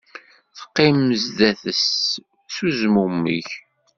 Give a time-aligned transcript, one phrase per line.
[0.57, 1.99] Teqqim sdat-s
[2.55, 3.49] s uzmumeg